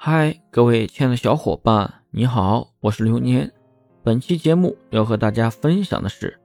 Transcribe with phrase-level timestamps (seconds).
[0.00, 3.52] 嗨，各位亲爱的小伙伴，你好，我是流年。
[4.04, 6.38] 本期节目要和大家分享的是，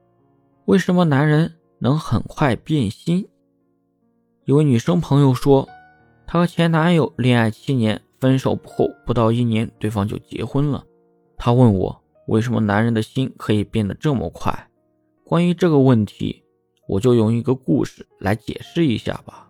[0.65, 3.29] 为什么男人能很快变心？
[4.45, 5.69] 一位女生朋友说，
[6.25, 10.83] 她和前男友恋爱七年，分手后不到一年，对方就结婚了。
[11.37, 14.67] 她问我，为什么男人的心可以变得这么快？
[15.23, 16.43] 关于这个问题，
[16.87, 19.47] 我就用一个故事来解释一下吧。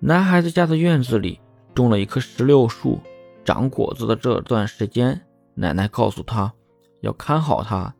[0.00, 1.40] 男孩子家的院子里。
[1.74, 3.00] 种了一棵石榴树，
[3.44, 5.20] 长果子的这段时间，
[5.54, 6.52] 奶奶告诉他
[7.00, 7.94] 要看好它，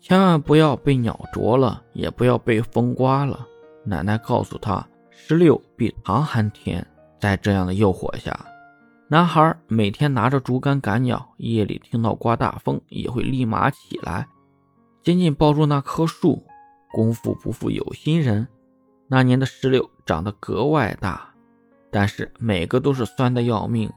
[0.00, 3.46] 千万不要被鸟啄了，也不要被风刮了。
[3.84, 6.86] 奶奶告诉他，石榴比糖还甜。
[7.18, 8.46] 在这样的诱惑下，
[9.08, 14.26] 男孩每天拿着竹竿赶鸟，夜里听到刮大风也会立马起来，
[15.02, 16.42] 紧紧抱住那棵树。
[16.92, 18.48] 功夫不负有心人，
[19.06, 21.29] 那年的石榴长得格外大。
[21.90, 23.90] 但是每个都是酸的要命。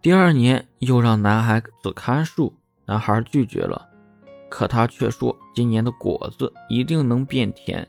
[0.00, 2.54] 第二年又让男孩子看树，
[2.84, 3.88] 男孩拒绝了，
[4.48, 7.86] 可他却说今年的果子一定能变甜。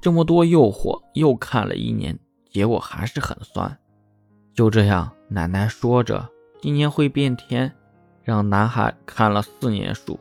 [0.00, 2.18] 这么多诱惑，又看了一年，
[2.50, 3.78] 结果还是很酸。
[4.52, 6.28] 就这样，奶奶说着
[6.60, 7.72] 今年会变甜，
[8.22, 10.20] 让男孩看了四年树。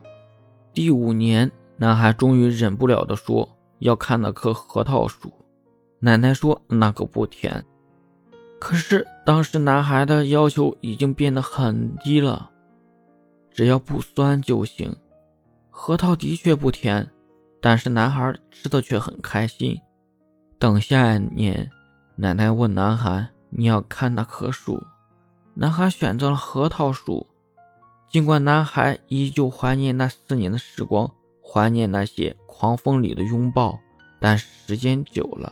[0.74, 5.34] 第五年，男孩终于忍不了的说要看那棵核桃树，
[6.00, 7.66] 奶奶说那个不甜。
[8.62, 12.52] 可是当时男孩的要求已经变得很低了，
[13.50, 14.96] 只要不酸就行。
[15.72, 17.10] 核桃的确不甜，
[17.60, 19.82] 但是男孩吃的却很开心。
[20.60, 21.72] 等下一年，
[22.16, 24.80] 奶奶问男孩：“你要看那棵树？”
[25.56, 27.26] 男孩选择了核桃树。
[28.12, 31.12] 尽管男孩依旧怀念那四年的时光，
[31.44, 33.80] 怀念那些狂风里的拥抱，
[34.20, 35.52] 但时间久了，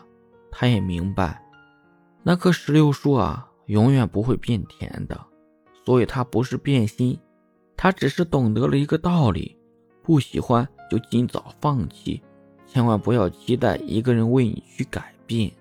[0.51, 1.43] 他也明白。
[2.21, 5.19] 那棵石榴树啊，永远不会变甜的，
[5.85, 7.19] 所以它不是变心，
[7.77, 9.57] 它只是懂得了一个道理：
[10.03, 12.21] 不喜欢就尽早放弃，
[12.67, 15.51] 千万不要期待一个人为你去改变。